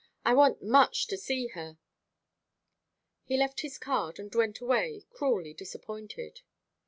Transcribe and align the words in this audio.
"I 0.25 0.33
want 0.33 0.63
much 0.63 1.05
to 1.09 1.15
see 1.15 1.49
her." 1.49 1.77
He 3.23 3.37
left 3.37 3.59
his 3.59 3.77
card, 3.77 4.17
and 4.17 4.33
went 4.33 4.59
away, 4.59 5.05
cruelly 5.11 5.53
disappointed. 5.53 6.41